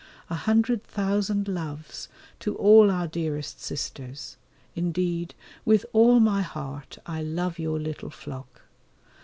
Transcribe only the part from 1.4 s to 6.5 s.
loves to all our dearest sisters; indeed with all my